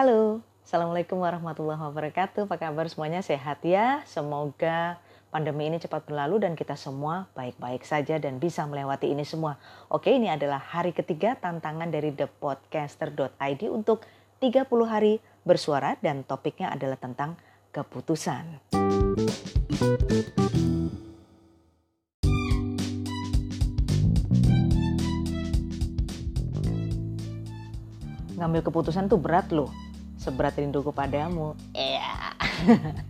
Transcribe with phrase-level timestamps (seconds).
[0.00, 2.48] Halo, Assalamualaikum warahmatullahi wabarakatuh.
[2.48, 3.20] Apa kabar semuanya?
[3.20, 4.00] Sehat ya?
[4.08, 4.96] Semoga
[5.28, 9.60] pandemi ini cepat berlalu dan kita semua baik-baik saja dan bisa melewati ini semua.
[9.92, 14.00] Oke, ini adalah hari ketiga tantangan dari thepodcaster.id untuk
[14.40, 17.36] 30 hari bersuara dan topiknya adalah tentang
[17.68, 18.72] keputusan.
[28.40, 29.89] Ngambil keputusan tuh berat loh
[30.20, 31.56] seberat rinduku padamu.
[31.72, 32.36] Iya.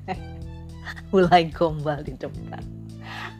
[1.13, 2.63] Mulai gombal di depan.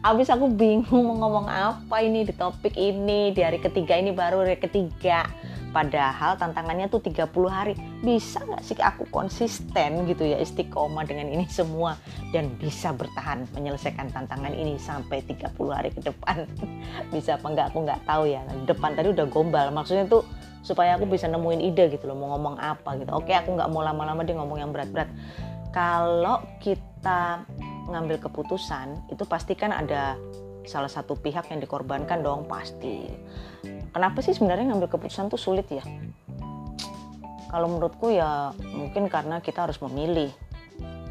[0.03, 3.31] Abis aku bingung mau ngomong apa ini di topik ini.
[3.31, 5.23] Di hari ketiga ini baru hari ketiga.
[5.71, 7.79] Padahal tantangannya tuh 30 hari.
[8.03, 11.95] Bisa nggak sih aku konsisten gitu ya istiqomah dengan ini semua.
[12.35, 16.43] Dan bisa bertahan menyelesaikan tantangan ini sampai 30 hari ke depan.
[17.15, 18.43] bisa apa nggak aku nggak tahu ya.
[18.67, 19.71] Depan tadi udah gombal.
[19.71, 20.27] Maksudnya tuh
[20.61, 23.11] supaya aku bisa nemuin ide gitu loh mau ngomong apa gitu.
[23.13, 25.09] Oke aku nggak mau lama-lama dia ngomong yang berat-berat.
[25.73, 27.45] Kalau kita
[27.89, 30.15] ngambil keputusan itu pasti kan ada
[30.65, 33.09] salah satu pihak yang dikorbankan dong pasti.
[33.91, 35.83] Kenapa sih sebenarnya ngambil keputusan tuh sulit ya?
[37.51, 40.31] Kalau menurutku ya mungkin karena kita harus memilih.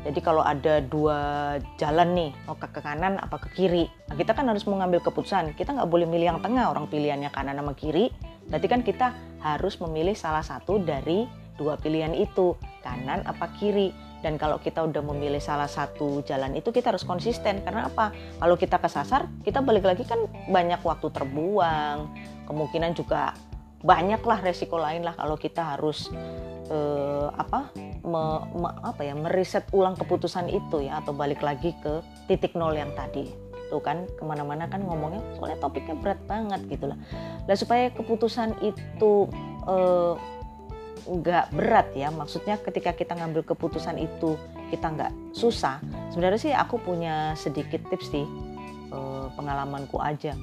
[0.00, 4.33] Jadi kalau ada dua jalan nih, mau ke, ke kanan apa ke kiri, nah, kita
[4.33, 5.52] kan harus mengambil keputusan.
[5.52, 8.08] Kita nggak boleh milih yang tengah, orang pilihannya kanan sama kiri.
[8.48, 11.24] Berarti kan kita harus memilih salah satu dari
[11.56, 13.92] dua pilihan itu, kanan apa kiri.
[14.20, 17.64] Dan kalau kita udah memilih salah satu jalan itu kita harus konsisten.
[17.64, 18.12] Karena apa?
[18.36, 20.20] Kalau kita kesasar, kita balik lagi kan
[20.52, 22.05] banyak waktu terbuang.
[22.44, 23.33] Kemungkinan juga
[23.80, 26.12] banyaklah resiko lain lah kalau kita harus
[26.68, 27.72] eh, apa
[28.05, 32.77] me, me, apa ya meriset ulang keputusan itu ya atau balik lagi ke titik nol
[32.77, 36.98] yang tadi tuh kan ke mana-mana kan ngomongnya soalnya topiknya berat banget gitu lah.
[37.46, 39.30] Lah supaya keputusan itu
[39.70, 40.14] eh,
[41.06, 44.34] nggak eh, berat ya maksudnya ketika kita ngambil keputusan itu
[44.68, 45.80] kita nggak susah
[46.12, 48.27] sebenarnya sih aku punya sedikit tips sih
[48.90, 50.34] eh, pengalamanku aja.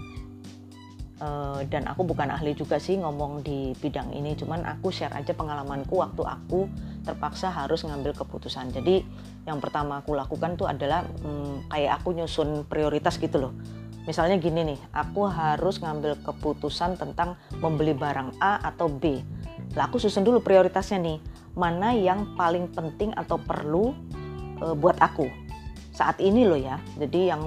[1.17, 5.33] Uh, dan aku bukan ahli juga sih ngomong di bidang ini cuman aku share aja
[5.33, 6.69] pengalamanku waktu aku
[7.01, 8.69] terpaksa harus ngambil keputusan.
[8.69, 9.01] Jadi
[9.47, 13.55] yang pertama aku lakukan tuh adalah um, kayak aku nyusun prioritas gitu loh.
[14.03, 19.23] Misalnya gini nih aku harus ngambil keputusan tentang membeli barang A atau B.
[19.79, 21.17] Lah aku susun dulu prioritasnya nih
[21.55, 23.95] mana yang paling penting atau perlu
[24.59, 25.31] uh, buat aku.
[25.95, 27.43] Saat ini loh ya jadi yang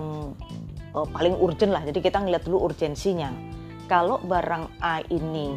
[0.96, 3.28] uh, paling urgent lah jadi kita ngeliat dulu urgensinya.
[3.88, 5.52] Kalau barang A ini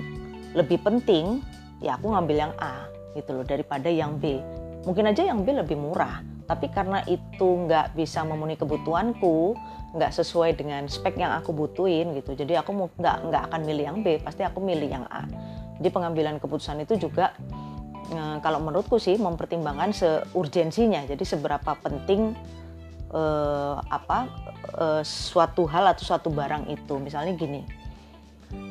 [0.58, 1.40] lebih penting,
[1.80, 4.42] ya aku ngambil yang A gitu loh daripada yang B.
[4.84, 9.56] Mungkin aja yang B lebih murah, tapi karena itu nggak bisa memenuhi kebutuhanku,
[9.96, 12.36] nggak sesuai dengan spek yang aku butuhin gitu.
[12.36, 15.24] Jadi aku nggak nggak akan milih yang B, pasti aku milih yang A.
[15.80, 17.32] Jadi pengambilan keputusan itu juga
[18.12, 21.08] eh, kalau menurutku sih mempertimbangkan seurgensinya.
[21.08, 22.36] Jadi seberapa penting
[23.14, 24.28] eh, apa
[24.76, 27.00] eh, suatu hal atau suatu barang itu.
[27.00, 27.62] Misalnya gini,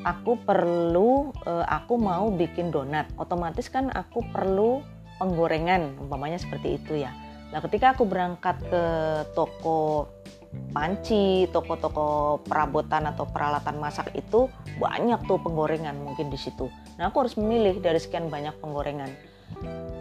[0.02, 4.82] aku perlu uh, aku mau bikin donat otomatis kan aku perlu
[5.18, 7.14] penggorengan umpamanya seperti itu ya
[7.52, 8.84] nah ketika aku berangkat ke
[9.36, 10.08] toko
[10.72, 16.68] panci toko-toko perabotan atau peralatan masak itu banyak tuh penggorengan mungkin di situ.
[16.96, 19.08] Nah aku harus memilih dari sekian banyak penggorengan.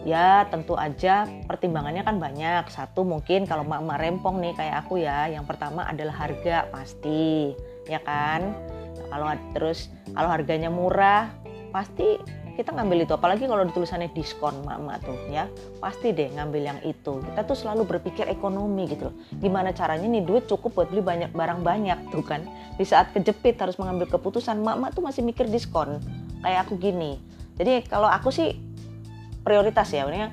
[0.01, 2.67] Ya tentu aja pertimbangannya kan banyak.
[2.71, 7.55] Satu mungkin kalau mak-mak rempong nih kayak aku ya yang pertama adalah harga pasti
[7.87, 8.55] ya kan?
[9.11, 11.31] Kalau terus kalau harganya murah
[11.71, 12.19] pasti
[12.61, 15.49] kita ngambil itu apalagi kalau ditulisannya diskon mama tuh ya.
[15.81, 17.17] Pasti deh ngambil yang itu.
[17.25, 19.15] Kita tuh selalu berpikir ekonomi gitu loh.
[19.41, 22.45] Gimana caranya nih duit cukup buat beli banyak barang banyak tuh kan.
[22.77, 25.97] Di saat kejepit harus mengambil keputusan mama tuh masih mikir diskon.
[26.45, 27.17] Kayak aku gini.
[27.57, 28.53] Jadi kalau aku sih
[29.41, 30.29] prioritas ya ini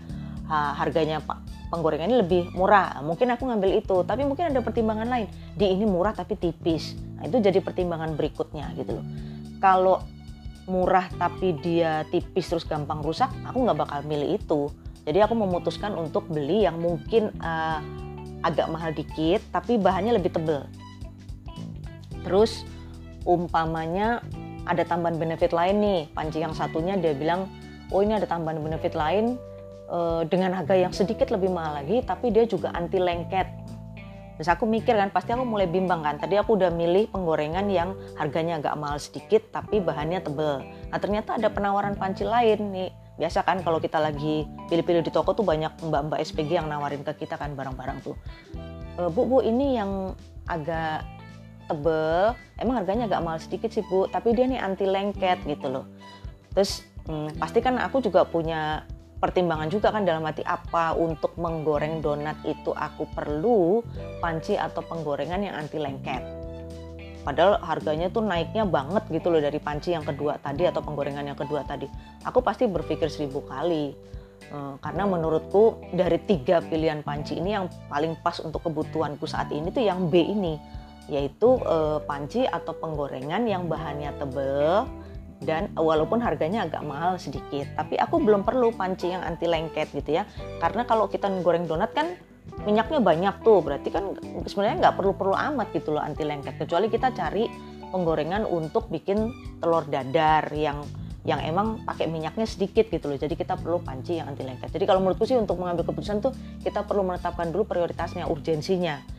[0.48, 3.00] harganya pak penggorengan ini lebih murah.
[3.00, 5.32] Mungkin aku ngambil itu tapi mungkin ada pertimbangan lain.
[5.56, 6.92] Di ini murah tapi tipis.
[7.16, 9.06] Nah, itu jadi pertimbangan berikutnya gitu loh.
[9.58, 10.04] Kalau
[10.68, 14.68] murah tapi dia tipis terus gampang rusak, aku nggak bakal milih itu.
[15.08, 17.80] Jadi aku memutuskan untuk beli yang mungkin uh,
[18.44, 20.68] agak mahal dikit tapi bahannya lebih tebel.
[22.22, 22.62] Terus
[23.24, 24.20] umpamanya
[24.68, 27.48] ada tambahan benefit lain nih, panci yang satunya dia bilang,
[27.88, 29.40] oh ini ada tambahan benefit lain
[29.88, 33.48] uh, dengan harga yang sedikit lebih mahal lagi, tapi dia juga anti lengket.
[34.38, 36.14] Terus aku mikir kan, pasti aku mulai bimbang kan.
[36.14, 40.62] Tadi aku udah milih penggorengan yang harganya agak mahal sedikit, tapi bahannya tebel.
[40.62, 42.90] Nah ternyata ada penawaran panci lain nih.
[43.18, 47.26] Biasa kan kalau kita lagi pilih-pilih di toko tuh banyak mbak-mbak SPG yang nawarin ke
[47.26, 48.14] kita kan barang-barang tuh.
[48.94, 50.14] E, bu, bu ini yang
[50.46, 51.02] agak
[51.66, 55.90] tebel, emang harganya agak mahal sedikit sih bu, tapi dia nih anti lengket gitu loh.
[56.54, 58.86] Terus hmm, pasti kan aku juga punya
[59.18, 60.94] pertimbangan juga kan dalam hati apa?
[60.94, 63.82] Untuk menggoreng donat itu aku perlu
[64.22, 66.22] panci atau penggorengan yang anti lengket.
[67.26, 71.36] Padahal harganya tuh naiknya banget gitu loh dari panci yang kedua tadi atau penggorengan yang
[71.36, 71.84] kedua tadi.
[72.24, 73.92] Aku pasti berpikir seribu kali.
[74.48, 79.68] Eh, karena menurutku dari tiga pilihan panci ini yang paling pas untuk kebutuhanku saat ini
[79.68, 80.56] tuh yang B ini
[81.08, 84.88] yaitu eh, panci atau penggorengan yang bahannya tebel
[85.42, 90.18] dan walaupun harganya agak mahal sedikit tapi aku belum perlu panci yang anti lengket gitu
[90.18, 90.26] ya.
[90.58, 92.18] Karena kalau kita goreng donat kan
[92.66, 94.18] minyaknya banyak tuh berarti kan
[94.48, 96.58] sebenarnya nggak perlu-perlu amat gitu loh anti lengket.
[96.58, 97.46] Kecuali kita cari
[97.88, 99.30] penggorengan untuk bikin
[99.62, 100.82] telur dadar yang
[101.26, 103.18] yang emang pakai minyaknya sedikit gitu loh.
[103.20, 104.72] Jadi kita perlu panci yang anti lengket.
[104.72, 106.32] Jadi kalau menurutku sih untuk mengambil keputusan tuh
[106.64, 109.17] kita perlu menetapkan dulu prioritasnya urgensinya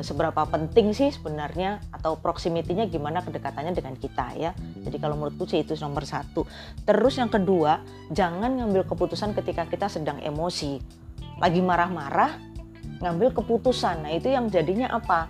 [0.00, 5.60] seberapa penting sih sebenarnya atau proximity-nya gimana kedekatannya dengan kita ya jadi kalau menurutku sih
[5.60, 6.48] itu nomor satu
[6.88, 10.80] terus yang kedua jangan ngambil keputusan ketika kita sedang emosi
[11.36, 12.54] lagi marah-marah
[13.02, 14.06] ngambil keputusan.
[14.06, 15.26] Nah itu yang jadinya apa?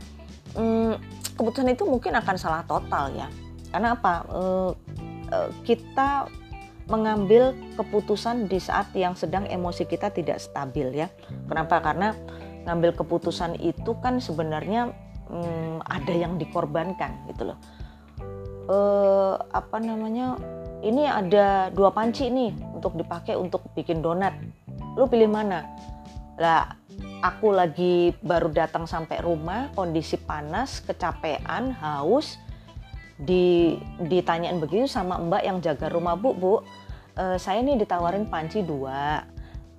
[0.54, 0.98] Hmm,
[1.34, 3.28] keputusan itu mungkin akan salah total ya.
[3.74, 4.14] Karena apa?
[4.30, 4.70] Uh,
[5.32, 6.30] uh, kita
[6.84, 11.08] mengambil keputusan di saat yang sedang emosi kita tidak stabil ya.
[11.48, 11.80] Kenapa?
[11.80, 12.12] Karena
[12.64, 14.92] ngambil keputusan itu kan sebenarnya
[15.28, 17.58] um, ada yang dikorbankan gitu loh.
[18.64, 20.40] Uh, apa namanya?
[20.84, 24.36] Ini ada dua panci nih untuk dipakai untuk bikin donat.
[24.96, 25.64] Lu pilih mana?
[26.36, 26.76] Lah
[27.24, 32.36] aku lagi baru datang sampai rumah, kondisi panas, kecapean, haus,
[33.14, 36.54] di ditanyain begitu sama mbak yang jaga rumah bu bu
[37.14, 39.22] e, saya nih ditawarin panci dua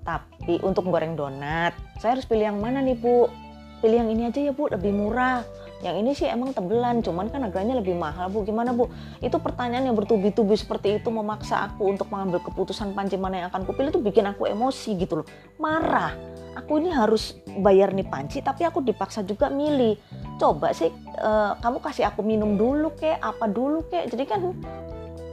[0.05, 3.31] tapi untuk goreng donat saya harus pilih yang mana nih bu?
[3.79, 5.43] Pilih yang ini aja ya bu lebih murah.
[5.83, 8.43] Yang ini sih emang tebelan cuman kan harganya lebih mahal bu.
[8.43, 8.91] Gimana bu?
[9.23, 13.63] Itu pertanyaan yang bertubi-tubi seperti itu memaksa aku untuk mengambil keputusan panci mana yang akan
[13.67, 15.27] kupilih itu bikin aku emosi gitu loh.
[15.59, 16.15] Marah.
[16.55, 19.99] Aku ini harus bayar nih panci tapi aku dipaksa juga milih.
[20.39, 24.11] Coba sih uh, kamu kasih aku minum dulu kek apa dulu kek?
[24.11, 24.39] Jadi kan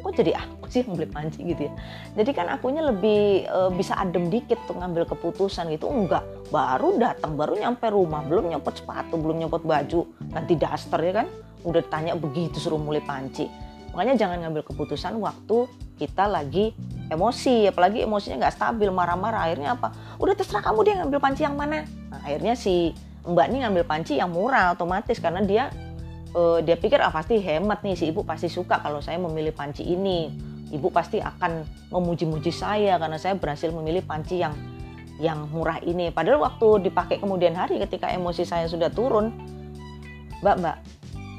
[0.02, 1.72] kok jadi aku sih yang beli panci gitu ya?
[2.18, 5.86] Jadi kan akunya lebih uh, bisa adem dikit tuh ngambil keputusan gitu.
[5.86, 8.26] Enggak baru datang baru nyampe rumah.
[8.26, 11.26] Belum nyopot sepatu belum nyopot baju ganti daster ya kan?
[11.62, 13.46] Udah tanya begitu suruh mulai panci.
[13.94, 15.68] Makanya jangan ngambil keputusan waktu
[16.00, 16.74] kita lagi
[17.12, 17.70] emosi.
[17.70, 19.46] Apalagi emosinya nggak stabil marah-marah.
[19.46, 19.94] Akhirnya apa?
[20.18, 21.86] Udah terserah kamu dia ngambil panci yang mana.
[22.10, 25.20] Nah, akhirnya si mbak ini ngambil panci yang murah otomatis.
[25.20, 25.68] Karena dia
[26.36, 29.84] uh, dia pikir ah pasti hemat nih si ibu pasti suka kalau saya memilih panci
[29.84, 30.32] ini.
[30.72, 34.56] Ibu pasti akan memuji-muji saya karena saya berhasil memilih panci yang
[35.20, 36.08] yang murah ini.
[36.08, 39.36] Padahal waktu dipakai kemudian hari ketika emosi saya sudah turun
[40.40, 40.76] mbak mbak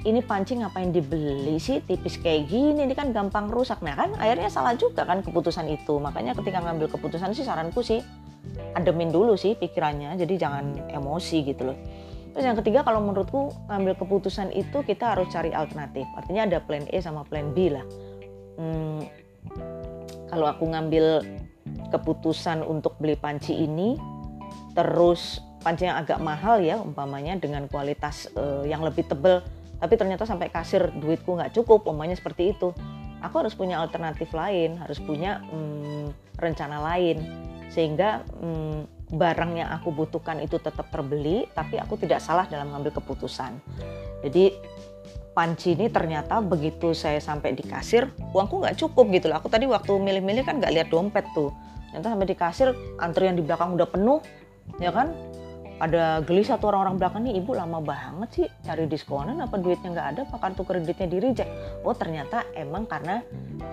[0.06, 1.82] ini panci ngapain dibeli sih?
[1.82, 3.82] Tipis kayak gini ini kan gampang rusak.
[3.82, 5.98] Nah kan akhirnya salah juga kan keputusan itu.
[5.98, 8.06] Makanya ketika ngambil keputusan sih saranku sih
[8.78, 10.14] ademin dulu sih pikirannya.
[10.14, 11.78] Jadi jangan emosi gitu loh
[12.34, 16.04] terus yang ketiga kalau menurutku ngambil keputusan itu kita harus cari alternatif.
[16.18, 17.86] Artinya ada plan E sama plan B lah.
[18.58, 19.06] Hmm,
[20.34, 21.22] kalau aku ngambil
[21.94, 23.96] keputusan untuk beli panci ini
[24.74, 29.46] terus panci yang agak mahal ya umpamanya dengan kualitas uh, yang lebih tebal
[29.84, 32.72] tapi ternyata sampai kasir duitku nggak cukup umpamanya seperti itu.
[33.20, 37.20] Aku harus punya alternatif lain harus punya hmm, rencana lain.
[37.68, 42.98] Sehingga hmm, barang yang aku butuhkan itu tetap terbeli tapi aku tidak salah dalam mengambil
[42.98, 43.54] keputusan.
[44.26, 44.58] Jadi
[45.34, 49.38] panci ini ternyata begitu saya sampai di kasir uangku nggak cukup gitu loh.
[49.38, 51.54] Aku tadi waktu milih-milih kan nggak lihat dompet tuh.
[51.94, 52.68] Ternyata sampai di kasir
[52.98, 54.20] antrian di belakang udah penuh
[54.82, 55.14] ya kan?
[55.82, 60.08] Ada geli satu orang-orang belakang nih ibu lama banget sih cari diskonan apa duitnya nggak
[60.16, 60.22] ada?
[60.26, 61.52] Apa kartu kreditnya di reject?
[61.86, 63.22] Oh ternyata emang karena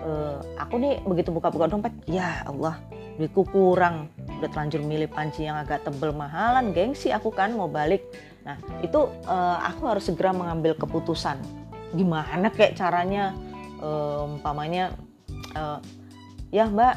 [0.05, 2.77] uh, aku nih begitu buka-buka dompet ya Allah
[3.21, 4.09] duitku kurang
[4.41, 8.01] udah terlanjur milih panci yang agak tebel mahalan gengsi aku kan mau balik.
[8.41, 11.37] Nah itu uh, aku harus segera mengambil keputusan.
[11.93, 13.37] Gimana kayak caranya?
[13.81, 14.93] Uh, umpamanya
[15.57, 15.81] uh,
[16.53, 16.93] ya mbak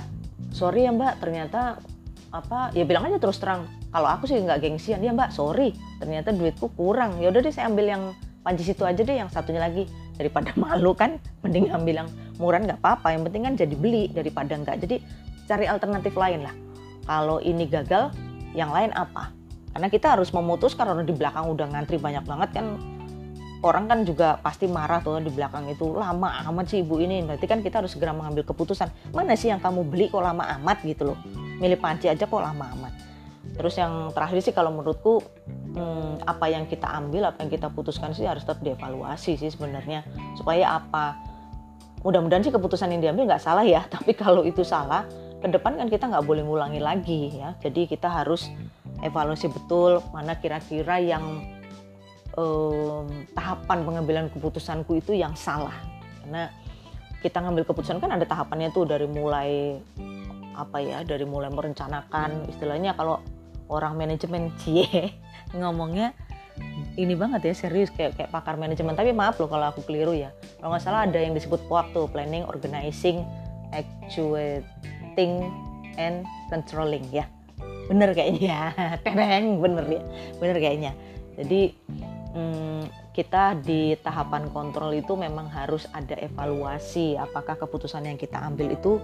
[0.53, 1.81] sorry ya mbak ternyata
[2.29, 5.05] apa ya bilang aja terus terang kalau aku sih nggak gengsian.
[5.05, 7.21] Ya mbak sorry ternyata duitku kurang.
[7.21, 8.03] Ya udah deh saya ambil yang
[8.41, 9.85] panci situ aja deh yang satunya lagi.
[10.17, 12.09] Daripada malu kan mending ambil yang
[12.41, 13.13] murah nggak apa-apa.
[13.13, 14.77] Yang penting kan jadi beli daripada nggak.
[14.81, 14.97] Jadi
[15.45, 16.64] cari alternatif lain lah
[17.05, 18.13] kalau ini gagal
[18.57, 19.33] yang lain apa?
[19.75, 22.67] Karena kita harus memutuskan karena di belakang udah ngantri banyak banget kan.
[23.65, 27.25] Orang kan juga pasti marah tuh di belakang itu lama amat sih ibu ini.
[27.25, 28.93] Berarti kan kita harus segera mengambil keputusan.
[29.17, 30.85] Mana sih yang kamu beli kok lama amat?
[30.85, 31.19] gitu loh.
[31.59, 32.93] Milih panci aja kok lama amat.
[33.57, 35.25] Terus yang terakhir sih kalau menurutku
[35.75, 40.05] hmm, apa yang kita ambil apa yang kita putuskan sih harus tetap dievaluasi sih sebenarnya.
[40.37, 41.17] Supaya apa?
[42.05, 45.09] Mudah-mudahan sih keputusan yang diambil nggak salah ya tapi kalau itu salah
[45.45, 47.53] ke depan kan kita nggak boleh ngulangi lagi ya.
[47.61, 48.49] Jadi kita harus
[49.05, 51.45] evaluasi betul mana kira-kira yang
[52.41, 53.05] um,
[53.37, 55.77] tahapan pengambilan keputusanku itu yang salah.
[56.25, 56.49] Karena
[57.21, 59.77] kita ngambil keputusan kan ada tahapannya tuh dari mulai
[60.57, 62.49] apa ya dari mulai merencanakan.
[62.49, 63.21] Istilahnya kalau
[63.69, 65.13] orang manajemen cie
[65.53, 66.17] ngomongnya
[66.97, 68.97] ini banget ya serius kayak kayak pakar manajemen.
[68.97, 70.33] Tapi maaf loh kalau aku keliru ya.
[70.57, 73.29] Kalau nggak salah ada yang disebut POAK tuh planning organizing
[75.15, 75.55] actuating
[75.95, 77.31] and controlling ya.
[77.87, 78.75] Bener kayaknya
[79.07, 80.03] tereng bener ya.
[80.43, 80.93] Bener kayaknya.
[81.39, 81.71] Jadi
[82.35, 88.75] hmm, kita di tahapan kontrol itu memang harus ada evaluasi apakah keputusan yang kita ambil
[88.75, 88.99] itu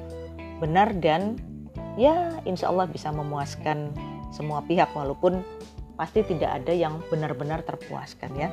[0.59, 1.39] benar dan
[1.95, 3.95] ya insya Allah bisa memuaskan
[4.35, 5.47] semua pihak walaupun
[5.95, 8.51] pasti tidak ada yang benar-benar terpuaskan ya.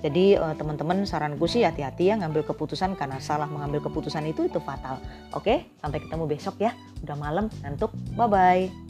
[0.00, 4.58] Jadi eh, teman-teman saranku sih hati-hati ya ngambil keputusan karena salah mengambil keputusan itu itu
[4.60, 5.00] fatal.
[5.36, 6.72] Oke, sampai ketemu besok ya.
[7.04, 7.92] Udah malam, ngantuk.
[8.16, 8.89] Bye bye.